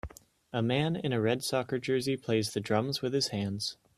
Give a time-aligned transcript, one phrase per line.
[0.51, 3.77] A man in a red soccer jersey plays the drums with his hands